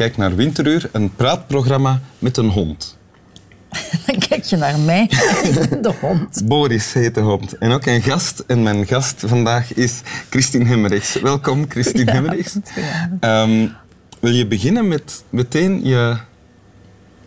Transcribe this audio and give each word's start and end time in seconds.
Kijkt 0.00 0.16
naar 0.16 0.34
Winteruur, 0.34 0.88
een 0.92 1.14
praatprogramma 1.14 2.00
met 2.18 2.36
een 2.36 2.48
hond. 2.48 2.98
Dan 4.06 4.18
kijk 4.28 4.44
je 4.44 4.56
naar 4.56 4.78
mij, 4.78 5.06
de 5.82 5.94
hond. 6.00 6.42
Boris 6.44 6.92
heet 6.92 7.14
de 7.14 7.20
hond. 7.20 7.58
En 7.58 7.70
ook 7.70 7.86
een 7.86 8.02
gast. 8.02 8.44
En 8.46 8.62
mijn 8.62 8.86
gast 8.86 9.22
vandaag 9.26 9.74
is 9.74 10.00
Christine 10.30 10.64
Hemmerichs. 10.64 11.20
Welkom, 11.20 11.64
Christine 11.68 12.10
Hemmerichs. 12.10 12.56
Ehm, 13.20 13.66
wil 14.20 14.32
je 14.32 14.46
beginnen 14.46 14.88
met 14.88 15.24
meteen 15.30 15.84
je 15.84 16.16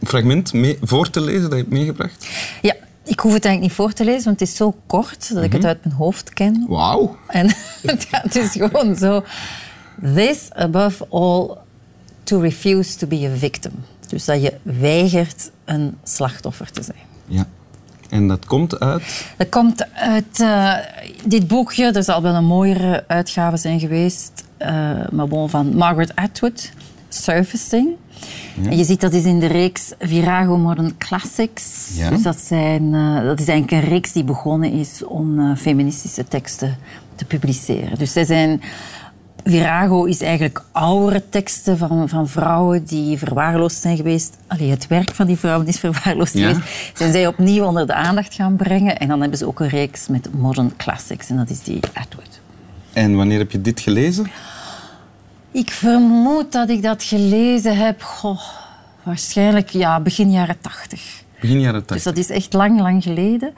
fragment 0.03 0.53
mee, 0.53 0.77
voor 0.81 1.09
te 1.09 1.21
lezen 1.21 1.41
dat 1.41 1.51
je 1.51 1.57
hebt 1.57 1.69
meegebracht? 1.69 2.27
Ja, 2.61 2.75
ik 3.03 3.19
hoef 3.19 3.33
het 3.33 3.45
eigenlijk 3.45 3.59
niet 3.61 3.71
voor 3.71 3.93
te 3.93 4.03
lezen, 4.03 4.23
want 4.23 4.39
het 4.39 4.49
is 4.49 4.55
zo 4.55 4.75
kort 4.85 5.33
dat 5.33 5.43
ik 5.43 5.53
het 5.53 5.65
uit 5.65 5.83
mijn 5.83 5.95
hoofd 5.95 6.33
ken. 6.33 6.65
Wauw. 6.67 7.17
En 7.27 7.47
het 7.81 8.33
dus 8.33 8.51
gewoon 8.51 8.95
zo. 8.95 9.23
This 10.13 10.49
above 10.53 11.07
all 11.09 11.61
to 12.23 12.39
refuse 12.39 12.97
to 12.97 13.07
be 13.07 13.29
a 13.33 13.37
victim. 13.37 13.71
Dus 14.07 14.25
dat 14.25 14.41
je 14.41 14.53
weigert 14.63 15.51
een 15.65 15.97
slachtoffer 16.03 16.71
te 16.71 16.83
zijn. 16.83 16.97
Ja. 17.27 17.45
En 18.09 18.27
dat 18.27 18.45
komt 18.45 18.79
uit? 18.79 19.25
Dat 19.37 19.49
komt 19.49 19.93
uit 19.93 20.39
eh, 20.39 20.73
dit 21.25 21.47
boekje. 21.47 21.91
Er 21.91 22.03
zal 22.03 22.21
wel 22.21 22.35
een 22.35 22.45
mooiere 22.45 23.03
uitgave 23.07 23.57
zijn 23.57 23.79
geweest. 23.79 24.43
eh, 24.57 24.69
maar 25.11 25.27
bon, 25.27 25.49
van 25.49 25.75
Margaret 25.75 26.15
Atwood, 26.15 26.71
Surfacing. 27.09 27.89
En 28.69 28.77
je 28.77 28.83
ziet 28.83 29.01
dat 29.01 29.13
is 29.13 29.23
in 29.23 29.39
de 29.39 29.47
reeks 29.47 29.91
Virago 29.99 30.57
Modern 30.57 30.97
Classics. 30.97 31.89
Ja. 31.95 32.09
Dus 32.09 32.21
dat, 32.21 32.39
zijn, 32.39 32.93
eh, 32.93 33.23
dat 33.23 33.39
is 33.39 33.47
eigenlijk 33.47 33.83
een 33.83 33.89
reeks 33.89 34.11
die 34.11 34.23
begonnen 34.23 34.71
is 34.71 35.03
om 35.05 35.55
feministische 35.55 36.23
teksten 36.27 36.77
te 37.15 37.25
publiceren. 37.25 37.97
Dus 37.97 38.11
zij 38.11 38.25
zijn... 38.25 38.61
Virago 39.43 40.03
is 40.03 40.21
eigenlijk 40.21 40.61
oudere 40.71 41.23
teksten 41.29 41.77
van, 41.77 42.09
van 42.09 42.27
vrouwen 42.27 42.83
die 42.85 43.17
verwaarloosd 43.17 43.81
zijn 43.81 43.97
geweest. 43.97 44.37
Allee, 44.47 44.69
het 44.69 44.87
werk 44.87 45.15
van 45.15 45.27
die 45.27 45.37
vrouwen 45.37 45.67
is 45.67 45.79
verwaarloosd 45.79 46.33
Ja. 46.33 46.47
geweest. 46.47 46.69
Zijn 46.93 47.11
zij 47.11 47.27
opnieuw 47.27 47.63
onder 47.65 47.87
de 47.87 47.93
aandacht 47.93 48.33
gaan 48.33 48.55
brengen. 48.55 48.99
En 48.99 49.07
dan 49.07 49.21
hebben 49.21 49.37
ze 49.37 49.47
ook 49.47 49.59
een 49.59 49.67
reeks 49.69 50.07
met 50.07 50.33
modern 50.33 50.75
classics. 50.77 51.29
En 51.29 51.37
dat 51.37 51.49
is 51.49 51.59
die 51.63 51.79
Atwood. 51.93 52.41
En 52.93 53.15
wanneer 53.15 53.37
heb 53.37 53.51
je 53.51 53.61
dit 53.61 53.79
gelezen? 53.79 54.31
Ik 55.51 55.71
vermoed 55.71 56.51
dat 56.51 56.69
ik 56.69 56.81
dat 56.81 57.03
gelezen 57.03 57.77
heb... 57.77 58.01
Goh, 58.01 58.41
waarschijnlijk 59.03 59.69
ja, 59.69 59.99
begin 59.99 60.31
jaren 60.31 60.57
tachtig. 60.61 61.23
Begin 61.41 61.59
jaren 61.59 61.79
Dus 61.87 62.03
80. 62.03 62.03
dat 62.03 62.17
is 62.17 62.29
echt 62.29 62.53
lang, 62.53 62.79
lang 62.79 63.03
geleden. 63.03 63.53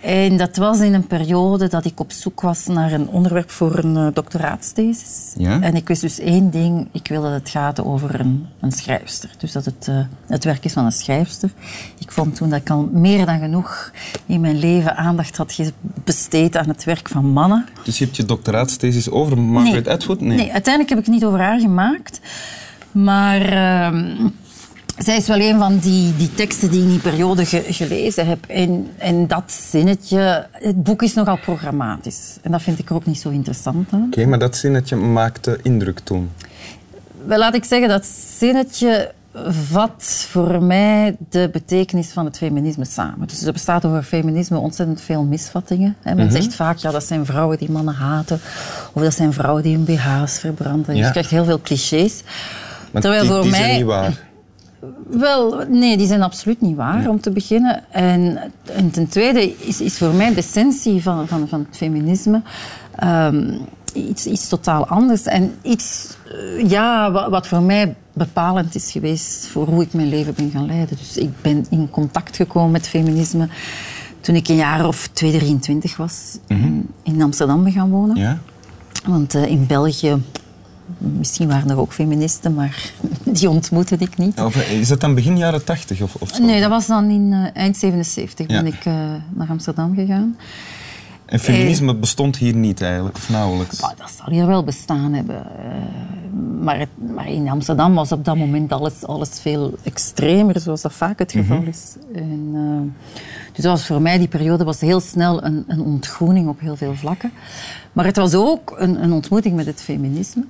En 0.00 0.36
dat 0.36 0.56
was 0.56 0.80
in 0.80 0.94
een 0.94 1.06
periode 1.06 1.68
dat 1.68 1.84
ik 1.84 2.00
op 2.00 2.12
zoek 2.12 2.40
was 2.40 2.66
naar 2.66 2.92
een 2.92 3.08
onderwerp 3.08 3.50
voor 3.50 3.78
een 3.78 3.96
eh, 3.96 4.06
doctoraatsthesis. 4.12 5.32
Ja. 5.36 5.60
En 5.60 5.74
ik 5.74 5.88
wist 5.88 6.00
dus 6.00 6.18
één 6.18 6.50
ding. 6.50 6.88
Ik 6.92 7.08
wil 7.08 7.22
dat 7.22 7.32
het 7.32 7.48
gaat 7.48 7.84
over 7.84 8.20
een, 8.20 8.46
een 8.60 8.72
schrijfster. 8.72 9.30
Dus 9.38 9.52
dat 9.52 9.64
het 9.64 9.88
eh, 9.88 10.00
het 10.26 10.44
werk 10.44 10.64
is 10.64 10.72
van 10.72 10.84
een 10.84 10.92
schrijfster. 10.92 11.50
Ik 11.98 12.12
vond 12.12 12.34
toen 12.34 12.50
dat 12.50 12.60
ik 12.60 12.70
al 12.70 12.88
meer 12.92 13.26
dan 13.26 13.38
genoeg 13.38 13.92
in 14.26 14.40
mijn 14.40 14.58
leven 14.58 14.96
aandacht 14.96 15.36
had 15.36 15.60
besteed 16.04 16.56
aan 16.56 16.68
het 16.68 16.84
werk 16.84 17.08
van 17.08 17.26
mannen. 17.26 17.66
Dus 17.84 17.98
je 17.98 18.04
hebt 18.04 18.16
je 18.16 18.24
doctoraatsthesis 18.24 19.10
over 19.10 19.38
Margaret 19.38 19.88
Atwood? 19.88 20.20
Nee. 20.20 20.52
uiteindelijk 20.52 20.88
heb 20.88 20.98
ik 20.98 21.04
het 21.04 21.14
niet 21.14 21.24
over 21.24 21.40
haar 21.40 21.60
gemaakt. 21.60 22.20
Maar 22.92 23.40
ehm, 23.40 24.28
zij 24.98 25.16
is 25.16 25.26
wel 25.26 25.40
een 25.40 25.58
van 25.58 25.78
die, 25.78 26.16
die 26.16 26.34
teksten 26.34 26.70
die 26.70 26.78
ik 26.78 26.84
in 26.84 26.90
die 26.90 27.00
periode 27.00 27.44
ge- 27.46 27.64
gelezen 27.68 28.26
heb. 28.26 28.44
En, 28.46 28.86
en 28.98 29.26
dat 29.26 29.52
zinnetje... 29.70 30.46
Het 30.52 30.82
boek 30.82 31.02
is 31.02 31.14
nogal 31.14 31.38
programmatisch. 31.38 32.36
En 32.42 32.50
dat 32.50 32.62
vind 32.62 32.78
ik 32.78 32.90
ook 32.90 33.06
niet 33.06 33.18
zo 33.20 33.28
interessant. 33.28 33.88
Oké, 33.92 34.26
maar 34.26 34.38
dat 34.38 34.56
zinnetje 34.56 34.96
maakte 34.96 35.58
indruk 35.62 35.98
toen. 35.98 36.30
Wel, 37.26 37.38
laat 37.38 37.54
ik 37.54 37.64
zeggen, 37.64 37.88
dat 37.88 38.06
zinnetje 38.38 39.12
vat 39.70 40.26
voor 40.30 40.62
mij 40.62 41.16
de 41.30 41.48
betekenis 41.52 42.08
van 42.12 42.24
het 42.24 42.36
feminisme 42.36 42.84
samen. 42.84 43.26
Dus 43.28 43.42
er 43.42 43.52
bestaat 43.52 43.84
over 43.84 44.02
feminisme 44.02 44.58
ontzettend 44.58 45.00
veel 45.00 45.24
misvattingen. 45.24 45.96
Men 46.14 46.32
zegt 46.32 46.54
vaak, 46.54 46.76
ja, 46.76 46.90
dat 46.90 47.04
zijn 47.04 47.26
vrouwen 47.26 47.58
die 47.58 47.70
mannen 47.70 47.94
haten. 47.94 48.40
Of 48.92 49.02
dat 49.02 49.14
zijn 49.14 49.32
vrouwen 49.32 49.62
die 49.62 49.76
hun 49.76 49.84
BH's 49.84 50.38
verbranden. 50.38 50.94
Dus 50.94 51.04
je 51.04 51.10
krijgt 51.10 51.30
heel 51.30 51.44
veel 51.44 51.60
clichés. 51.60 52.22
Maar 52.90 53.02
Terwijl 53.02 53.22
die, 53.22 53.30
voor 53.30 53.42
die 53.42 53.50
mij... 53.50 53.60
zijn 53.60 53.76
niet 53.76 53.84
waar. 53.86 54.26
Wel, 55.08 55.64
nee, 55.68 55.96
die 55.96 56.06
zijn 56.06 56.22
absoluut 56.22 56.60
niet 56.60 56.76
waar, 56.76 57.08
om 57.08 57.20
te 57.20 57.30
beginnen. 57.30 57.84
En, 57.90 58.38
en 58.62 58.90
ten 58.90 59.08
tweede 59.08 59.54
is, 59.58 59.80
is 59.80 59.98
voor 59.98 60.12
mij 60.12 60.28
de 60.28 60.36
essentie 60.36 61.02
van, 61.02 61.28
van, 61.28 61.48
van 61.48 61.66
het 61.68 61.76
feminisme 61.76 62.42
ehm, 62.94 63.58
iets, 63.92 64.26
iets 64.26 64.48
totaal 64.48 64.86
anders. 64.86 65.22
En 65.22 65.54
iets 65.62 66.16
eh, 66.32 66.70
ja, 66.70 67.12
wat, 67.12 67.30
wat 67.30 67.46
voor 67.46 67.62
mij 67.62 67.94
bepalend 68.12 68.74
is 68.74 68.90
geweest 68.90 69.46
voor 69.46 69.66
hoe 69.66 69.82
ik 69.82 69.92
mijn 69.92 70.08
leven 70.08 70.34
ben 70.34 70.50
gaan 70.50 70.66
leiden. 70.66 70.96
Dus 70.96 71.16
ik 71.16 71.30
ben 71.42 71.66
in 71.70 71.90
contact 71.90 72.36
gekomen 72.36 72.70
met 72.70 72.88
feminisme 72.88 73.48
toen 74.20 74.34
ik 74.34 74.48
een 74.48 74.56
jaar 74.56 74.86
of 74.86 75.08
2, 75.12 75.38
23 75.38 75.96
was. 75.96 76.38
en 76.46 76.88
In 77.02 77.22
Amsterdam 77.22 77.62
ben 77.62 77.72
gaan 77.72 77.90
wonen. 77.90 78.16
Ja? 78.16 78.38
Want 79.06 79.34
eh, 79.34 79.46
in 79.46 79.66
België, 79.66 80.22
misschien 80.98 81.48
waren 81.48 81.70
er 81.70 81.78
ook 81.78 81.92
feministen, 81.92 82.54
maar 82.54 82.92
die 83.38 83.50
ontmoette 83.50 83.96
ik 83.98 84.16
niet. 84.18 84.40
Of, 84.40 84.56
eh, 84.56 84.72
is 84.80 84.88
dat 84.88 85.00
dan 85.00 85.14
begin 85.14 85.36
jaren 85.38 85.64
80 85.64 86.00
of, 86.02 86.14
of 86.14 86.34
zo? 86.34 86.44
Nee, 86.44 86.60
dat 86.60 86.70
was 86.70 86.86
dan 86.86 87.10
in 87.10 87.32
eh, 87.32 87.62
eind 87.62 87.76
77 87.76 88.46
ben 88.46 88.66
ik 88.66 88.84
eh, 88.84 88.92
naar 89.34 89.48
Amsterdam 89.48 89.94
gegaan. 89.94 90.36
En 91.26 91.38
feminisme 91.40 91.94
bestond 91.94 92.36
hier 92.36 92.54
niet 92.54 92.80
eigenlijk, 92.82 93.16
of 93.16 93.28
nauwelijks. 93.28 93.78
Dat 93.80 94.10
zal 94.18 94.32
hier 94.32 94.46
wel 94.46 94.64
bestaan 94.64 95.12
hebben. 95.12 95.46
Maar, 96.60 96.78
het- 96.78 97.12
maar 97.14 97.28
in 97.28 97.48
Amsterdam 97.48 97.94
was 97.94 98.12
op 98.12 98.24
dat 98.24 98.36
moment 98.36 98.72
alles, 98.72 99.04
alles 99.06 99.30
veel 99.40 99.74
extremer, 99.82 100.60
zoals 100.60 100.80
dat 100.82 100.92
vaak 100.92 101.18
het 101.18 101.32
geval 101.32 101.62
is. 101.62 101.96
En, 102.14 102.52
dus 103.52 103.64
dat 103.64 103.72
was 103.78 103.86
voor 103.86 104.02
mij, 104.02 104.18
die 104.18 104.28
periode 104.28 104.64
was 104.64 104.80
heel 104.80 105.00
snel 105.00 105.44
een, 105.44 105.64
een 105.66 105.80
ontgroening 105.80 106.48
op 106.48 106.60
heel 106.60 106.76
veel 106.76 106.94
vlakken. 106.94 107.32
Maar 107.92 108.04
het 108.04 108.16
was 108.16 108.34
ook 108.34 108.74
een, 108.78 109.02
een 109.02 109.12
ontmoeting 109.12 109.56
met 109.56 109.66
het 109.66 109.80
feminisme. 109.82 110.44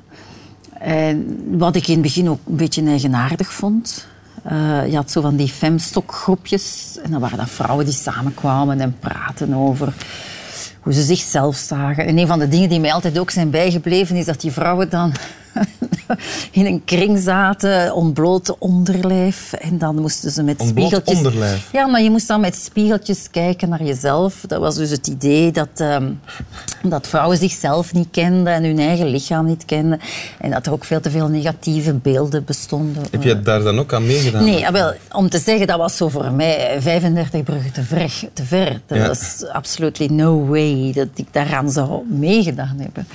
En 0.79 1.45
wat 1.59 1.77
ik 1.77 1.87
in 1.87 1.93
het 1.93 2.03
begin 2.03 2.29
ook 2.29 2.41
een 2.47 2.57
beetje 2.57 2.87
eigenaardig 2.87 3.53
vond. 3.53 4.07
Eh, 4.43 4.87
je 4.87 4.97
had 4.97 5.11
zo 5.11 5.21
van 5.21 5.37
die 5.37 5.49
femstokgroepjes. 5.49 6.99
En 7.03 7.11
dan 7.11 7.21
waren 7.21 7.39
dat 7.39 7.51
vrouwen 7.51 7.85
die 7.85 7.95
samenkwamen 7.95 8.81
en 8.81 8.97
praten 8.99 9.55
over 9.55 9.93
hoe 10.81 10.93
ze 10.93 11.03
zichzelf 11.03 11.57
zagen. 11.57 12.07
En 12.07 12.19
een 12.19 12.27
van 12.27 12.39
de 12.39 12.49
dingen 12.49 12.69
die 12.69 12.81
mij 12.81 12.93
altijd 12.93 13.19
ook 13.19 13.31
zijn 13.31 13.51
bijgebleven 13.51 14.17
is 14.17 14.25
dat 14.25 14.41
die 14.41 14.53
vrouwen 14.53 14.91
dan 14.91 15.13
in 16.51 16.67
een 16.67 16.83
kring 16.85 17.19
zaten, 17.19 17.95
ontbloot 17.95 18.59
onderlijf. 18.59 19.53
En 19.53 19.79
dan 19.79 20.01
moesten 20.01 20.31
ze 20.31 20.43
met 20.43 20.61
Ontbloot 20.61 20.87
spiegeltjes... 20.87 21.17
onderlijf? 21.17 21.69
Ja, 21.73 21.87
maar 21.87 22.03
je 22.03 22.11
moest 22.11 22.29
dan 22.29 22.41
met 22.41 22.55
spiegeltjes 22.57 23.31
kijken 23.31 23.69
naar 23.69 23.83
jezelf. 23.83 24.45
Dat 24.47 24.61
was 24.61 24.75
dus 24.77 24.91
het 24.91 25.07
idee 25.07 25.53
dat, 25.53 25.69
ehm, 25.75 26.11
dat 26.83 27.07
vrouwen 27.09 27.37
zichzelf 27.39 27.93
niet 27.93 28.09
kenden 28.11 28.53
en 28.53 28.65
hun 28.65 28.79
eigen 28.79 29.07
lichaam 29.07 29.47
niet 29.47 29.65
kenden. 29.65 30.01
En 30.41 30.51
dat 30.51 30.67
er 30.67 30.73
ook 30.73 30.85
veel 30.85 31.01
te 31.01 31.11
veel 31.11 31.29
negatieve 31.29 31.95
beelden 31.95 32.45
bestonden. 32.45 33.03
Heb 33.11 33.23
je 33.23 33.41
daar 33.41 33.63
dan 33.63 33.79
ook 33.79 33.93
aan 33.93 34.07
meegedaan? 34.07 34.45
Nee, 34.45 34.67
ah, 34.67 34.73
wel, 34.73 34.93
om 35.13 35.29
te 35.29 35.39
zeggen, 35.39 35.67
dat 35.67 35.79
was 35.79 35.97
zo 35.97 36.09
voor 36.09 36.33
mij 36.33 36.77
35 36.81 37.43
bruggen 37.43 37.73
te 37.73 37.83
ver. 37.83 38.13
Te 38.33 38.45
ver. 38.45 38.81
Dat 38.87 38.99
Ja. 38.99 39.07
was 39.07 39.45
absolutely 39.53 40.07
no 40.07 40.47
way 40.47 40.93
dat 40.93 41.09
ik 41.15 41.27
daaraan 41.31 41.71
zou 41.71 42.03
meegedaan 42.09 42.77
hebben. 42.79 43.07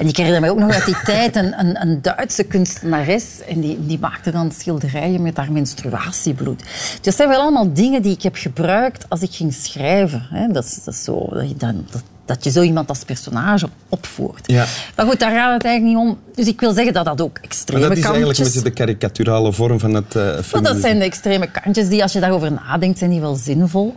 En 0.00 0.06
ik 0.06 0.16
herinner 0.16 0.40
me 0.40 0.50
ook 0.50 0.58
nog 0.58 0.70
uit 0.72 0.84
die 0.84 1.00
tijd 1.04 1.36
een, 1.36 1.58
een, 1.58 1.80
een 1.80 2.02
Duitse 2.02 2.44
kunstenares. 2.44 3.24
En 3.48 3.60
die, 3.60 3.86
die 3.86 3.98
maakte 3.98 4.30
dan 4.30 4.52
schilderijen 4.52 5.22
met 5.22 5.36
haar 5.36 5.52
menstruatiebloed. 5.52 6.58
Dus 6.58 7.00
dat 7.02 7.14
zijn 7.14 7.28
wel 7.28 7.40
allemaal 7.40 7.72
dingen 7.72 8.02
die 8.02 8.12
ik 8.12 8.22
heb 8.22 8.36
gebruikt 8.36 9.04
als 9.08 9.20
ik 9.22 9.32
ging 9.32 9.54
schrijven. 9.54 10.26
Hè. 10.30 10.46
Dat, 10.48 10.64
is, 10.64 10.84
dat, 10.84 10.94
is 10.94 11.04
zo, 11.04 11.28
dat, 11.32 11.48
je 11.48 11.56
dan, 11.56 11.86
dat, 11.90 12.02
dat 12.24 12.44
je 12.44 12.50
zo 12.50 12.62
iemand 12.62 12.88
als 12.88 13.04
personage 13.04 13.68
opvoert. 13.88 14.46
Ja. 14.46 14.66
Maar 14.96 15.06
goed, 15.06 15.20
daar 15.20 15.32
gaat 15.32 15.52
het 15.52 15.64
eigenlijk 15.64 15.96
niet 15.96 16.08
om. 16.08 16.18
Dus 16.34 16.46
ik 16.46 16.60
wil 16.60 16.72
zeggen 16.72 16.92
dat 16.92 17.04
dat 17.04 17.20
ook 17.20 17.38
extreme 17.42 17.80
Maar 17.80 17.88
dat 17.88 17.98
is 17.98 18.04
eigenlijk 18.04 18.38
een 18.38 18.44
kantjes... 18.44 18.62
beetje 18.62 18.70
de 18.70 18.84
karikaturale 18.84 19.52
vorm 19.52 19.80
van 19.80 19.94
het 19.94 20.12
feminisme. 20.12 20.60
dat 20.60 20.76
zijn 20.76 20.98
de 20.98 21.04
extreme 21.04 21.50
kantjes 21.50 21.88
die, 21.88 22.02
als 22.02 22.12
je 22.12 22.20
daarover 22.20 22.52
nadenkt, 22.52 22.98
zijn 22.98 23.10
die 23.10 23.20
wel 23.20 23.34
zinvol. 23.34 23.96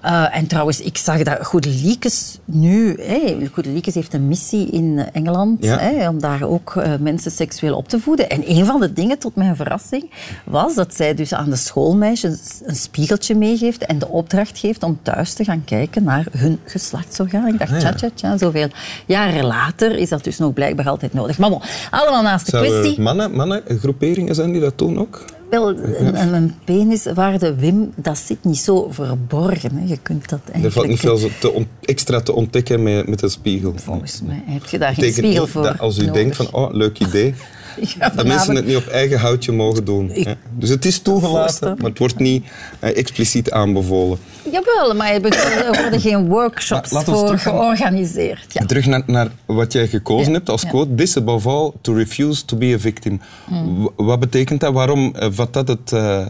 Eh, 0.00 0.36
en 0.36 0.46
trouwens, 0.46 0.80
ik 0.80 0.96
zag 0.98 1.22
dat 1.22 1.46
Goedeliekes 1.46 2.38
nu... 2.44 2.94
Hey, 3.02 3.48
Goedeliekes 3.52 3.94
heeft 3.94 4.14
een 4.14 4.28
missie 4.28 4.70
in 4.70 4.98
eh, 4.98 5.06
Engeland 5.12 5.64
Ja. 5.64 6.08
om 6.08 6.20
daar 6.20 6.42
ook 6.42 6.76
eh, 6.76 6.92
mensen 7.00 7.30
seksueel 7.30 7.76
op 7.76 7.88
te 7.88 8.00
voeden. 8.00 8.30
En 8.30 8.50
een 8.50 8.64
van 8.66 8.80
de 8.80 8.92
dingen, 8.92 9.18
tot 9.18 9.34
mijn 9.36 9.56
verrassing, 9.56 10.10
was 10.44 10.74
dat 10.74 10.94
zij 10.94 11.14
dus 11.14 11.34
aan 11.34 11.50
de 11.50 11.56
schoolmeisjes 11.56 12.38
een 12.64 12.76
spiegeltje 12.76 13.34
meegeeft 13.34 13.84
en 13.86 13.98
de 13.98 14.08
opdracht 14.08 14.58
geeft 14.58 14.82
om 14.82 14.98
thuis 15.02 15.32
te 15.32 15.44
gaan 15.44 15.64
kijken 15.64 16.02
naar 16.04 16.26
hun 16.38 16.58
geslachtsorgaan. 16.64 17.46
Ik 17.48 17.58
dacht, 17.58 17.72
Ah, 17.72 17.80
ja. 17.80 17.92
tja, 17.92 18.08
tja, 18.08 18.10
tja, 18.14 18.38
zoveel 18.38 18.68
jaren 19.06 19.44
later 19.44 19.96
is 19.98 20.08
dat 20.08 20.24
dus 20.24 20.38
nog 20.38 20.52
blijkbaar 20.52 20.88
altijd 20.88 21.12
nodig. 21.12 21.38
Maar 21.38 21.50
bon, 21.50 21.60
allemaal 21.90 22.22
naast 22.22 22.44
de 22.44 22.50
Zouden 22.50 22.80
kwestie. 22.80 23.00
mannen, 23.00 23.32
mannen 23.36 23.62
groeperingen 23.80 24.34
zijn 24.34 24.52
die 24.52 24.60
dat 24.60 24.78
doen 24.78 24.98
ook? 24.98 25.24
Wel, 25.50 25.68
een, 25.68 26.34
een 26.34 26.54
penis 26.64 27.06
waar 27.14 27.38
de 27.38 27.54
Wim, 27.54 27.92
dat 27.96 28.18
zit 28.18 28.44
niet 28.44 28.58
zo 28.58 28.88
verborgen. 28.90 29.76
Hè. 29.76 29.84
Je 29.86 29.98
kunt 30.02 30.28
dat 30.28 30.40
eigenlijk... 30.44 30.64
Er 30.64 30.72
valt 30.72 30.86
niet 30.86 30.98
veel 30.98 31.18
te 31.40 31.52
on- 31.52 31.68
extra 31.80 32.20
te 32.20 32.32
ontdekken 32.32 32.82
met, 32.82 33.08
met 33.08 33.22
een 33.22 33.30
spiegel. 33.30 33.72
Volgens 33.76 34.22
mij 34.22 34.42
heb 34.46 34.64
je 34.64 34.78
daar 34.78 34.94
geen 34.94 35.04
Betekent 35.04 35.26
spiegel 35.26 35.46
voor 35.46 35.62
dat 35.62 35.78
als 35.78 35.96
u 35.98 36.00
nodig. 36.00 36.14
denkt 36.14 36.36
van, 36.36 36.48
oh, 36.52 36.72
leuk 36.74 36.98
idee, 36.98 37.34
Ja, 37.98 38.08
dat 38.16 38.26
mensen 38.26 38.54
het 38.54 38.66
niet 38.66 38.76
op 38.76 38.86
eigen 38.86 39.18
houtje 39.18 39.52
mogen 39.52 39.84
doen. 39.84 40.10
Ik-. 40.12 40.36
Dus 40.58 40.68
het 40.68 40.84
is 40.84 40.98
toegelaten, 40.98 41.76
maar 41.78 41.90
het 41.90 41.98
wordt 41.98 42.18
niet 42.18 42.44
eh, 42.78 42.96
expliciet 42.96 43.50
aanbevolen. 43.50 44.18
Jawel, 44.50 44.94
maar 44.94 45.08
er 45.12 45.20
worden 45.82 46.00
geen 46.00 46.28
workshops 46.28 46.90
La- 46.90 47.02
voor 47.02 47.38
georganiseerd. 47.38 48.46
Ja. 48.52 48.66
Terug 48.66 48.86
naar, 48.86 49.02
naar 49.06 49.28
wat 49.46 49.72
jij 49.72 49.88
gekozen 49.88 50.26
Ja, 50.32 50.36
hebt 50.36 50.48
als 50.48 50.66
quote. 50.66 50.94
This 50.94 51.16
above 51.16 51.48
all, 51.48 51.70
to 51.80 51.94
refuse 51.94 52.44
to 52.44 52.56
be 52.56 52.72
a 52.74 52.78
victim. 52.78 53.20
Hmm. 53.44 53.90
Wat 53.96 54.20
betekent 54.20 54.60
dat? 54.60 54.72
Waarom 54.72 55.14
eh, 55.14 55.28
vat 55.30 55.52
dat 55.52 55.68
het, 55.68 55.92
eh, 55.92 56.26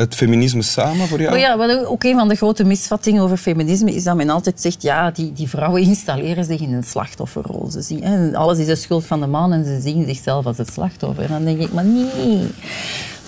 het 0.00 0.14
feminisme 0.14 0.62
samen 0.62 1.08
voor 1.08 1.18
jou? 1.18 1.30
Maar 1.30 1.40
ja, 1.40 1.56
wat 1.56 1.84
ook 1.84 2.04
een 2.04 2.14
van 2.14 2.28
de 2.28 2.34
grote 2.34 2.64
misvattingen 2.64 3.22
over 3.22 3.36
feminisme 3.36 3.94
is 3.94 4.04
dat 4.04 4.16
men 4.16 4.30
altijd 4.30 4.60
zegt, 4.60 4.82
ja, 4.82 5.10
die, 5.10 5.32
die 5.32 5.48
vrouwen 5.48 5.82
installeren 5.82 6.44
zich 6.44 6.60
in 6.60 6.72
een 6.72 6.84
slachtofferrol. 6.84 7.70
Ze 7.70 7.80
zien, 7.80 8.36
alles 8.36 8.58
is 8.58 8.66
de 8.66 8.76
schuld 8.76 9.06
van 9.06 9.20
de 9.20 9.26
man 9.26 9.52
en 9.52 9.64
ze 9.64 9.80
zien 9.80 10.06
zichzelf 10.06 10.46
als 10.46 10.58
het 10.58 10.72
slachtoffer. 10.72 11.24
En 11.24 11.30
dan 11.30 11.44
denk 11.44 11.60
ik, 11.60 11.72
maar 11.72 11.84
nee. 11.84 12.46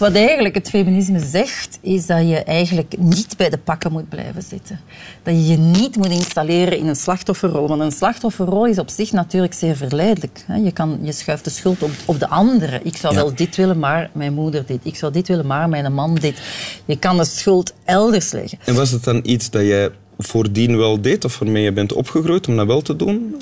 Wat 0.03 0.15
eigenlijk 0.15 0.55
het 0.55 0.69
feminisme 0.69 1.19
zegt, 1.19 1.79
is 1.81 2.07
dat 2.07 2.29
je 2.29 2.37
eigenlijk 2.37 2.95
niet 2.99 3.37
bij 3.37 3.51
de 3.51 3.59
pakken 3.59 3.93
moet 3.93 4.09
blijven 4.09 4.43
zitten. 4.43 4.81
Dat 5.23 5.35
je 5.35 5.47
je 5.47 5.57
niet 5.57 5.97
moet 5.97 6.09
installeren 6.09 6.79
in 6.79 6.87
een 6.87 6.97
slachtofferrol. 6.97 7.69
Want 7.69 7.81
een 7.81 7.93
slachtofferrol 7.93 8.67
is 8.67 8.79
op 8.79 8.89
zich 8.89 9.13
natuurlijk 9.13 9.55
zeer 9.55 9.77
verleidelijk. 9.77 10.45
Je, 10.65 10.73
kan, 10.73 10.99
je 11.03 11.13
schuift 11.13 11.45
de 11.45 11.51
schuld 11.51 11.83
op, 11.83 11.91
op 12.05 12.19
de 12.19 12.29
anderen. 12.29 12.87
Ik 12.87 12.97
zou 12.97 13.15
Ja. 13.15 13.23
wel 13.23 13.35
dit 13.35 13.57
willen, 13.57 13.79
maar 13.79 14.11
mijn 14.13 14.33
moeder 14.33 14.67
dit. 14.67 14.81
Ik 14.83 14.97
zou 14.97 15.13
dit 15.13 15.29
willen, 15.29 15.47
maar 15.47 15.69
mijn 15.69 15.93
man 15.93 16.15
dit. 16.15 16.41
Je 16.85 16.99
kan 16.99 17.17
de 17.17 17.25
schuld 17.25 17.73
elders 17.85 18.31
leggen. 18.33 18.59
En 18.65 18.75
was 18.75 18.91
het 18.91 19.05
dan 19.05 19.21
iets 19.25 19.51
dat 19.51 19.63
jij 19.63 19.91
voordien 20.19 20.77
wel 20.77 21.01
deed 21.01 21.25
of 21.25 21.39
waarmee 21.39 21.63
je 21.63 21.73
bent 21.73 21.93
opgegroeid 21.93 22.49
om 22.49 22.57
dat 22.57 22.67
wel 22.67 22.83
te 22.83 22.97
doen? 22.97 23.37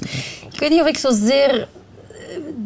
Ik 0.52 0.60
weet 0.60 0.70
niet 0.70 0.80
of 0.80 0.86
ik 0.88 0.98
zozeer 0.98 1.60
eh, 1.60 1.66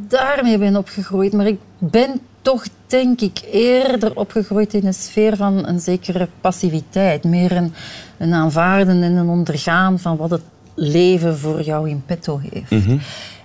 daarmee 0.08 0.58
ben 0.58 0.76
opgegroeid, 0.76 1.32
maar 1.32 1.46
ik 1.46 1.58
ben 1.78 2.20
toch, 2.44 2.64
denk 2.86 3.20
ik, 3.20 3.40
eerder 3.52 4.16
opgegroeid 4.16 4.74
in 4.74 4.86
een 4.86 4.94
sfeer 4.94 5.36
van 5.36 5.66
een 5.66 5.80
zekere 5.80 6.28
passiviteit. 6.40 7.24
Meer 7.24 7.52
een, 7.56 7.74
een 8.18 8.34
aanvaarden 8.34 9.02
en 9.02 9.12
een 9.16 9.28
ondergaan 9.28 9.98
van 9.98 10.16
wat 10.16 10.30
het 10.30 10.42
leven 10.74 11.38
voor 11.38 11.62
jou 11.62 11.88
in 11.88 12.02
petto 12.06 12.40
heeft. 12.50 12.70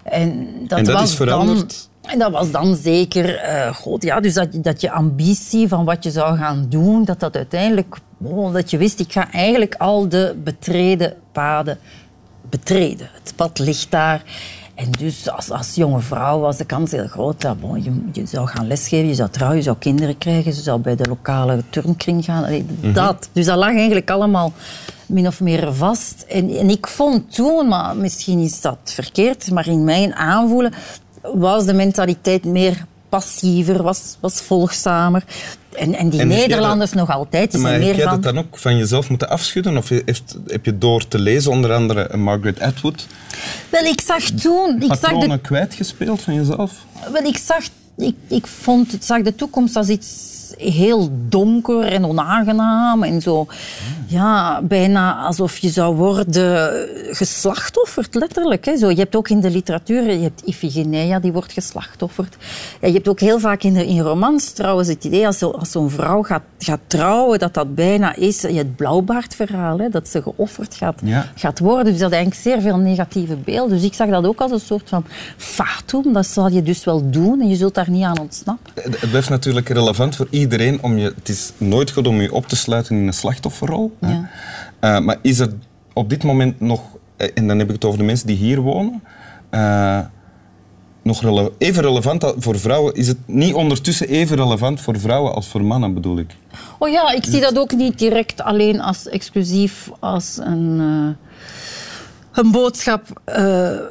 En 0.03 0.47
dat, 0.67 0.77
En 0.79 0.83
dat 0.85 0.93
was 0.93 1.03
is 1.09 1.15
veranderd? 1.15 1.87
Dan, 2.01 2.11
en 2.11 2.19
dat 2.19 2.31
was 2.31 2.51
dan 2.51 2.75
zeker, 2.75 3.35
eh, 3.35 3.73
god, 3.75 4.03
ja, 4.03 4.19
dus 4.19 4.33
dat, 4.33 4.53
je- 4.53 4.61
dat 4.61 4.81
je 4.81 4.91
ambitie 4.91 5.67
van 5.67 5.85
wat 5.85 6.03
je 6.03 6.11
zou 6.11 6.37
gaan 6.37 6.65
doen, 6.69 7.05
dat 7.05 7.19
dat 7.19 7.35
uiteindelijk, 7.35 7.95
oh, 8.23 8.53
dat 8.53 8.71
je 8.71 8.77
wist, 8.77 8.99
ik 8.99 9.11
ga 9.11 9.31
eigenlijk 9.31 9.75
al 9.75 10.09
de 10.09 10.35
betreden 10.43 11.13
paden 11.31 11.77
betreden. 12.49 13.09
Het 13.23 13.33
pad 13.35 13.59
ligt 13.59 13.91
daar. 13.91 14.23
En 14.79 14.91
dus 14.91 15.29
als, 15.29 15.51
als 15.51 15.75
jonge 15.75 15.99
vrouw 15.99 16.39
was 16.39 16.57
de 16.57 16.65
kans 16.65 16.91
heel 16.91 17.07
groot 17.07 17.41
dat 17.41 17.59
bon, 17.59 17.83
je, 17.83 17.91
je 18.11 18.25
zou 18.25 18.47
gaan 18.47 18.67
lesgeven, 18.67 19.07
je 19.07 19.13
zou 19.13 19.29
trouwen, 19.29 19.57
je 19.57 19.63
zou 19.63 19.77
kinderen 19.79 20.17
krijgen, 20.17 20.55
je 20.55 20.61
zou 20.61 20.79
bij 20.79 20.95
de 20.95 21.07
lokale 21.07 21.63
turnkring 21.69 22.25
gaan. 22.25 22.43
Allee, 22.43 22.65
Dat. 22.93 23.29
Dus 23.31 23.45
dat 23.45 23.57
lag 23.57 23.75
eigenlijk 23.75 24.09
allemaal 24.09 24.53
min 25.05 25.27
of 25.27 25.41
meer 25.41 25.73
vast. 25.73 26.25
En, 26.27 26.57
en 26.57 26.69
ik 26.69 26.87
vond 26.87 27.35
toen, 27.35 27.67
maar 27.67 27.95
misschien 27.95 28.39
is 28.39 28.61
dat 28.61 28.77
verkeerd, 28.83 29.51
maar 29.51 29.67
in 29.67 29.83
mijn 29.83 30.15
aanvoelen 30.15 30.73
was 31.21 31.65
de 31.65 31.73
mentaliteit 31.73 32.43
meer 32.43 32.85
passiever, 33.09 33.83
was, 33.83 34.17
was 34.19 34.41
volgzamer. 34.41 35.23
En, 35.75 35.95
en 35.95 36.09
die 36.09 36.19
En 36.19 36.29
heb 36.29 36.39
Nederlanders 36.39 36.93
nog 36.93 37.09
altijd, 37.09 37.51
die 37.51 37.61
maar 37.61 37.69
zijn 37.69 37.81
heb 37.81 37.91
meer 37.91 37.99
jij 37.99 38.09
van... 38.11 38.21
dat 38.21 38.33
dan 38.33 38.43
ook 38.45 38.57
van 38.57 38.77
jezelf 38.77 39.09
moeten 39.09 39.29
afschudden? 39.29 39.77
Of 39.77 39.89
heeft, 39.89 40.37
heb 40.47 40.65
je 40.65 40.77
door 40.77 41.07
te 41.07 41.19
lezen, 41.19 41.51
onder 41.51 41.73
andere 41.73 42.17
Margaret 42.17 42.59
Atwood, 42.59 43.07
Wel, 43.69 43.83
ik 43.83 44.01
zag 44.01 44.23
toen... 44.23 44.81
Ik 44.81 44.95
zag 45.01 45.17
de 45.17 45.39
kwijtgespeeld 45.39 46.21
van 46.21 46.33
jezelf? 46.33 46.71
Wel, 47.11 47.23
ik 47.23 47.37
zag, 47.37 47.63
ik, 47.97 48.15
ik 48.27 48.47
vond, 48.47 48.93
ik 48.93 49.03
zag 49.03 49.21
de 49.21 49.35
toekomst 49.35 49.75
als 49.75 49.87
iets 49.87 50.38
heel 50.57 51.09
donker 51.29 51.83
en 51.83 52.05
onaangenaam 52.05 53.03
en 53.03 53.21
zo. 53.21 53.47
Ja, 54.07 54.61
bijna 54.63 55.15
alsof 55.17 55.57
je 55.57 55.69
zou 55.69 55.95
worden 55.95 56.71
geslachtofferd, 57.15 58.15
letterlijk. 58.15 58.65
Hè. 58.65 58.77
Zo, 58.77 58.89
je 58.89 58.95
hebt 58.95 59.15
ook 59.15 59.29
in 59.29 59.39
de 59.39 59.49
literatuur, 59.49 60.11
je 60.11 60.21
hebt 60.21 60.41
Iphigenia, 60.45 61.19
die 61.19 61.31
wordt 61.31 61.51
geslachtofferd. 61.53 62.37
Ja, 62.81 62.87
je 62.87 62.93
hebt 62.93 63.07
ook 63.07 63.19
heel 63.19 63.39
vaak 63.39 63.63
in, 63.63 63.73
de, 63.73 63.85
in 63.87 63.99
romans 63.99 64.51
trouwens 64.51 64.87
het 64.87 65.03
idee, 65.03 65.25
als, 65.25 65.37
zo- 65.37 65.49
als 65.51 65.71
zo'n 65.71 65.89
vrouw 65.89 66.23
gaat, 66.23 66.41
gaat 66.59 66.79
trouwen, 66.87 67.39
dat 67.39 67.53
dat 67.53 67.75
bijna 67.75 68.15
is 68.15 68.41
je 68.41 68.47
het 68.53 68.75
blauwbaardverhaal, 68.75 69.77
hè, 69.79 69.89
dat 69.89 70.07
ze 70.07 70.21
geofferd 70.21 70.75
gaat, 70.75 71.01
Ja. 71.03 71.25
gaat 71.35 71.59
worden. 71.59 71.91
Dus 71.91 72.01
dat 72.01 72.11
eigenlijk 72.11 72.41
zeer 72.41 72.61
veel 72.61 72.77
negatieve 72.77 73.35
beelden. 73.35 73.75
Dus 73.77 73.85
ik 73.85 73.93
zag 73.93 74.09
dat 74.09 74.25
ook 74.25 74.41
als 74.41 74.51
een 74.51 74.59
soort 74.59 74.89
van 74.89 75.05
fatum. 75.37 76.13
Dat 76.13 76.25
zal 76.27 76.49
je 76.49 76.63
dus 76.63 76.83
wel 76.83 77.09
doen 77.09 77.41
en 77.41 77.47
je 77.49 77.55
zult 77.55 77.73
daar 77.73 77.89
niet 77.89 78.03
aan 78.03 78.19
ontsnappen. 78.19 78.71
Het 78.83 79.09
blijft 79.09 79.29
natuurlijk 79.29 79.69
relevant 79.69 80.15
voor 80.15 80.27
iedereen. 80.39 80.81
Om 80.81 80.97
je, 80.97 81.13
het 81.15 81.29
is 81.29 81.51
nooit 81.57 81.91
goed 81.91 82.07
om 82.07 82.21
je 82.21 82.33
op 82.33 82.47
te 82.47 82.55
sluiten 82.55 82.95
in 82.95 83.07
een 83.07 83.13
slachtofferrol. 83.13 83.95
Ja. 84.01 84.29
Eh, 84.79 84.99
maar 84.99 85.17
is 85.21 85.39
er 85.39 85.53
op 85.93 86.09
dit 86.09 86.23
moment 86.23 86.59
nog, 86.59 86.81
eh, 87.17 87.27
en 87.33 87.47
dan 87.47 87.57
heb 87.59 87.67
ik 87.67 87.73
het 87.73 87.85
over 87.85 87.99
de 87.99 88.05
mensen 88.05 88.27
die 88.27 88.35
hier 88.35 88.59
wonen, 88.59 89.03
eh, 89.49 89.99
nog 91.01 91.21
rele- 91.21 91.51
even 91.57 91.83
relevant 91.83 92.33
voor 92.37 92.59
vrouwen? 92.59 92.93
Is 92.93 93.07
het 93.07 93.17
niet 93.25 93.53
ondertussen 93.53 94.07
even 94.07 94.35
relevant 94.37 94.81
voor 94.81 94.99
vrouwen 94.99 95.33
als 95.35 95.47
voor 95.47 95.63
mannen, 95.63 95.93
bedoel 95.93 96.17
ik? 96.17 96.35
Oh 96.79 96.89
ja, 96.89 97.11
ik 97.11 97.25
zie 97.25 97.41
dat 97.41 97.57
ook 97.59 97.71
niet 97.71 97.99
direct 97.99 98.41
alleen 98.41 98.81
als 98.81 99.07
exclusief 99.09 99.89
als 99.99 100.37
een, 100.41 100.79
een 102.33 102.51
boodschap 102.51 103.21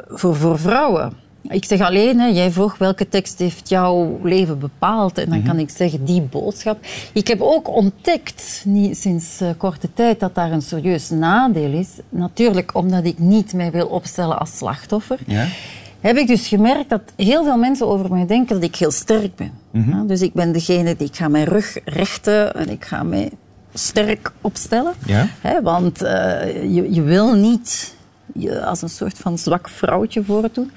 voor, 0.08 0.36
voor 0.36 0.58
vrouwen. 0.58 1.12
Ik 1.48 1.64
zeg 1.64 1.80
alleen, 1.80 2.18
hè, 2.20 2.26
jij 2.26 2.50
vroeg 2.50 2.78
welke 2.78 3.08
tekst 3.08 3.38
heeft 3.38 3.68
jouw 3.68 4.20
leven 4.22 4.58
bepaald. 4.58 5.18
En 5.18 5.30
dan 5.30 5.42
kan 5.42 5.58
ik 5.58 5.70
zeggen, 5.70 6.04
die 6.04 6.20
boodschap. 6.22 6.78
Ik 7.12 7.28
heb 7.28 7.40
ook 7.40 7.68
ontdekt, 7.68 8.62
niet 8.64 8.98
sinds 8.98 9.40
eh, 9.40 9.48
korte 9.56 9.88
tijd, 9.94 10.20
dat 10.20 10.34
daar 10.34 10.52
een 10.52 10.62
serieus 10.62 11.10
nadeel 11.10 11.72
is. 11.72 11.88
Natuurlijk 12.08 12.74
omdat 12.74 13.04
ik 13.04 13.18
niet 13.18 13.52
mij 13.52 13.70
wil 13.70 13.86
opstellen 13.86 14.38
als 14.38 14.56
slachtoffer. 14.56 15.18
Ja? 15.26 15.46
Heb 16.00 16.16
ik 16.16 16.26
dus 16.26 16.48
gemerkt 16.48 16.88
dat 16.88 17.02
heel 17.16 17.44
veel 17.44 17.56
mensen 17.56 17.86
over 17.86 18.10
mij 18.12 18.26
denken 18.26 18.54
dat 18.54 18.64
ik 18.64 18.76
heel 18.76 18.90
sterk 18.90 19.36
ben. 19.36 19.52
Ja, 19.72 20.02
dus 20.02 20.20
ik 20.20 20.32
ben 20.32 20.52
degene 20.52 20.96
die, 20.96 21.06
ik 21.06 21.16
ga 21.16 21.28
mijn 21.28 21.44
rug 21.44 21.78
rechten 21.84 22.54
en 22.54 22.68
ik 22.68 22.84
ga 22.84 23.02
mij 23.02 23.30
sterk 23.74 24.32
opstellen. 24.40 24.92
Ja. 25.06 25.28
Hè, 25.40 25.62
want 25.62 26.02
eh, 26.02 26.74
je, 26.74 26.92
je 26.92 27.02
wil 27.02 27.34
niet 27.34 27.96
je 28.34 28.64
als 28.64 28.82
een 28.82 28.88
soort 28.88 29.18
van 29.18 29.38
zwak 29.38 29.68
vrouwtje 29.68 30.24
voordoen. 30.24 30.70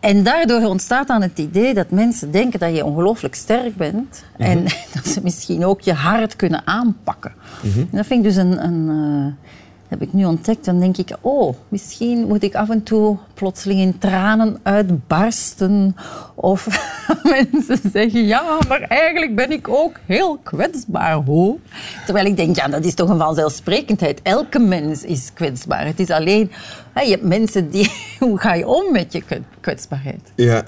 En 0.00 0.22
daardoor 0.22 0.64
ontstaat 0.64 1.06
dan 1.06 1.22
het 1.22 1.38
idee 1.38 1.74
dat 1.74 1.90
mensen 1.90 2.30
denken 2.30 2.60
dat 2.60 2.76
je 2.76 2.84
ongelooflijk 2.84 3.34
sterk 3.34 3.76
bent. 3.76 4.24
En 4.36 4.62
dat 4.94 5.06
ze 5.06 5.20
misschien 5.22 5.64
ook 5.64 5.80
je 5.80 5.92
hart 5.92 6.36
kunnen 6.36 6.62
aanpakken. 6.64 7.32
En 7.62 7.88
dat 7.90 8.06
vind 8.06 8.24
ik 8.24 8.32
dus 8.32 8.36
een... 8.36 8.64
een 8.64 8.88
eh, 8.88 9.48
heb 9.88 10.02
ik 10.02 10.12
nu 10.12 10.24
ontdekt, 10.24 10.64
dan 10.64 10.80
denk 10.80 10.96
ik, 10.96 11.16
oh, 11.20 11.54
misschien 11.68 12.26
moet 12.26 12.42
ik 12.42 12.54
af 12.54 12.70
en 12.70 12.82
toe 12.82 13.16
plotseling 13.34 13.80
in 13.80 13.98
tranen 13.98 14.60
uitbarsten. 14.62 15.96
Of 16.34 16.66
mensen 17.22 17.80
zeggen, 17.92 18.26
ja, 18.26 18.58
maar 18.68 18.80
eigenlijk 18.80 19.34
ben 19.34 19.50
ik 19.50 19.68
ook 19.68 19.96
heel 20.06 20.38
kwetsbaar, 20.42 21.14
hoor. 21.14 21.56
Terwijl 22.04 22.26
ik 22.26 22.36
denk, 22.36 22.56
ja, 22.56 22.68
dat 22.68 22.84
is 22.84 22.94
toch 22.94 23.08
een 23.08 23.18
vanzelfsprekendheid. 23.18 24.20
Elke 24.22 24.58
mens 24.58 25.02
is 25.04 25.30
kwetsbaar. 25.34 25.86
Het 25.86 26.00
is 26.00 26.10
alleen, 26.10 26.50
je 26.94 27.10
hebt 27.10 27.22
mensen 27.22 27.70
die, 27.70 27.92
hoe 28.18 28.38
ga 28.38 28.54
je 28.54 28.66
om 28.66 28.92
met 28.92 29.12
je 29.12 29.22
kwe- 29.22 29.42
kwetsbaarheid? 29.60 30.32
Ja. 30.34 30.64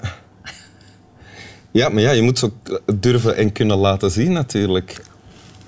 Ja, 1.71 1.89
maar 1.89 2.01
ja, 2.01 2.11
je 2.11 2.21
moet 2.21 2.39
ze 2.39 2.45
ook 2.45 2.81
durven 3.01 3.35
en 3.35 3.51
kunnen 3.51 3.77
laten 3.77 4.11
zien 4.11 4.31
natuurlijk. 4.31 5.03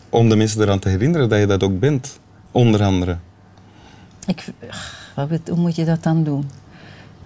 Om 0.09 0.29
de 0.29 0.35
mensen 0.35 0.61
eraan 0.61 0.79
te 0.79 0.89
herinneren 0.89 1.29
dat 1.29 1.39
je 1.39 1.45
dat 1.45 1.63
ook 1.63 1.79
bent. 1.79 2.19
Onder 2.51 2.83
andere. 2.83 3.17
Ik, 4.25 4.45
wat 5.15 5.27
hoe 5.47 5.57
moet 5.57 5.75
je 5.75 5.85
dat 5.85 6.03
dan 6.03 6.23
doen? 6.23 6.49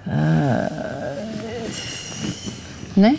Eh, 0.06 0.66
nee? 2.94 3.18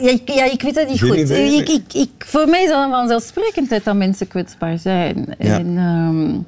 Ja 0.00 0.10
ik, 0.10 0.30
ja, 0.30 0.44
ik 0.44 0.62
weet 0.62 0.74
het 0.74 0.88
niet 0.88 1.02
goed. 1.02 1.30
Ik, 1.30 1.68
ik, 1.68 1.92
ik, 1.92 2.10
voor 2.18 2.48
mij 2.48 2.62
is 2.62 2.68
dat 2.68 2.84
een 2.84 2.90
vanzelfsprekendheid 2.90 3.84
dat 3.84 3.96
mensen 3.96 4.28
kwetsbaar 4.28 4.78
zijn. 4.78 5.34
Ja. 5.38 5.58
En, 5.58 5.78
ehm, 5.78 6.38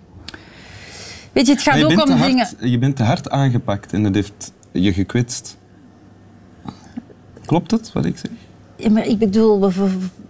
weet 1.33 1.47
je, 1.47 1.53
het 1.53 1.63
gaat 1.63 1.83
ook 1.83 1.91
om 1.91 2.17
dingen... 2.17 2.39
hard, 2.39 2.55
je 2.61 2.79
bent 2.79 2.97
te 2.97 3.03
hard 3.03 3.31
aangepakt 3.31 3.93
en 3.93 4.03
dat 4.03 4.15
heeft 4.15 4.53
je 4.73 4.93
gekwetst. 4.93 5.57
Klopt 7.45 7.71
het, 7.71 7.93
wat 7.93 8.05
ik 8.05 8.19
zeg? 8.19 8.31
Ja, 8.79 8.91
maar 8.91 9.07
ik 9.07 9.19
bedoel, 9.19 9.71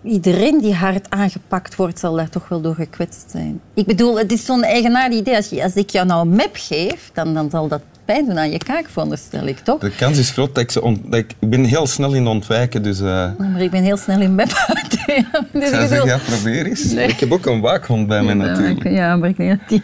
iedereen 0.04 0.60
die 0.60 0.74
hard 0.74 1.10
aangepakt 1.10 1.76
wordt, 1.76 1.98
zal 1.98 2.14
daar 2.14 2.28
toch 2.28 2.48
wel 2.48 2.60
door 2.60 2.74
gekwetst 2.74 3.30
zijn. 3.30 3.60
Ik 3.74 3.86
bedoel, 3.86 4.18
het 4.18 4.32
is 4.32 4.44
zo'n 4.44 4.62
eigenaardig 4.62 5.18
idee. 5.18 5.36
Als, 5.36 5.48
je, 5.48 5.62
als 5.62 5.74
ik 5.74 5.90
jou 5.90 6.06
nou 6.06 6.20
een 6.28 6.34
map 6.34 6.50
geef, 6.52 7.10
dan, 7.14 7.34
dan 7.34 7.50
zal 7.50 7.68
dat 7.68 7.80
pijn 8.04 8.26
doen 8.26 8.38
aan 8.38 8.50
je 8.50 8.58
kaak, 8.58 8.88
veronderstel 8.88 9.46
ik, 9.46 9.58
toch? 9.58 9.80
De 9.80 9.90
kans 9.90 10.18
is 10.18 10.30
groot 10.30 10.54
dat 10.54 10.64
ik 10.64 10.70
ze... 10.70 10.96
dat 11.04 11.18
ik, 11.18 11.34
ik 11.38 11.50
ben 11.50 11.64
heel 11.64 11.86
snel 11.86 12.12
in 12.14 12.26
ontwijken, 12.26 12.82
dus... 12.82 13.00
eh 13.00 13.06
Ja, 13.06 13.34
Maar 13.38 13.60
ik 13.62 13.70
ben 13.70 13.82
heel 13.82 13.96
snel 13.96 14.20
in 14.20 14.36
bed 14.36 14.64
buiten. 14.66 15.06
Dus 15.52 15.70
ik 15.70 15.70
bedoel- 15.70 15.88
zeggen, 15.88 16.06
ja, 16.06 16.18
probeer 16.18 16.66
eens. 16.66 16.84
Nee. 16.84 17.08
Ik 17.08 17.20
heb 17.20 17.32
ook 17.32 17.46
een 17.46 17.60
waakhond 17.60 18.06
bij 18.06 18.22
mij 18.22 18.34
natuurlijk. 18.34 18.88
Ja, 18.88 19.16
maar 19.16 19.28
ik 19.28 19.36
denk 19.36 19.58
dat 19.60 19.68
die 19.68 19.82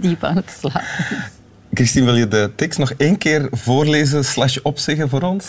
diep 0.00 0.24
aan 0.24 0.36
het 0.36 0.56
slapen 0.58 0.80
is. 1.10 1.16
Christine, 1.72 2.04
wil 2.04 2.16
je 2.16 2.28
de 2.28 2.50
tekst 2.56 2.78
nog 2.78 2.92
één 2.96 3.18
keer 3.18 3.48
voorlezen 3.50 4.24
slash 4.24 4.56
opzeggen 4.62 5.08
voor 5.08 5.22
ons? 5.22 5.46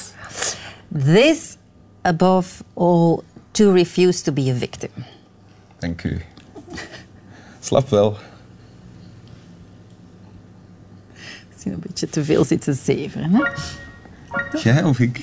This, 1.05 1.57
above 2.01 2.63
all, 2.73 3.23
to 3.51 3.71
refuse 3.71 4.23
to 4.23 4.31
be 4.31 4.49
a 4.49 4.53
victim. 4.53 4.89
Dank 5.79 6.03
u. 6.03 6.21
Slap 7.59 7.89
wel. 7.89 8.17
Misschien 11.49 11.73
een 11.73 11.79
beetje 11.79 12.09
te 12.09 12.23
veel 12.23 12.45
zitten 12.45 12.75
zeveren. 12.75 13.33
Hè? 13.33 13.43
Jij 14.57 14.83
of 14.83 14.99
ik? 14.99 15.17